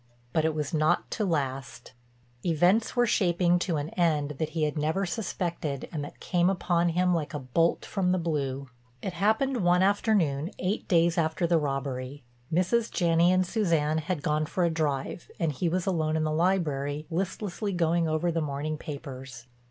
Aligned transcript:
But 0.33 0.45
it 0.45 0.55
was 0.55 0.73
not 0.73 1.11
to 1.11 1.25
last—events 1.25 2.95
were 2.95 3.05
shaping 3.05 3.59
to 3.59 3.77
an 3.77 3.89
end 3.89 4.31
that 4.39 4.49
he 4.57 4.63
had 4.63 4.75
never 4.75 5.05
suspected 5.05 5.87
and 5.91 6.03
that 6.03 6.19
came 6.19 6.49
upon 6.49 6.89
him 6.89 7.13
like 7.13 7.35
a 7.35 7.39
bolt 7.39 7.85
from 7.85 8.11
the 8.11 8.17
blue. 8.17 8.67
It 9.03 9.13
happened 9.13 9.57
one 9.57 9.83
afternoon 9.83 10.49
eight 10.57 10.87
days 10.87 11.19
after 11.19 11.45
the 11.45 11.59
robbery. 11.59 12.23
Mrs. 12.51 12.89
Janney 12.89 13.31
and 13.31 13.45
Suzanne 13.45 13.99
had 13.99 14.23
gone 14.23 14.47
for 14.47 14.63
a 14.63 14.71
drive 14.71 15.29
and 15.39 15.51
he 15.51 15.69
was 15.69 15.85
alone 15.85 16.17
in 16.17 16.23
the 16.23 16.31
library, 16.31 17.05
listlessly 17.11 17.71
going 17.71 18.07
over 18.07 18.31
the 18.31 18.41
morning 18.41 18.79
papers. 18.79 19.45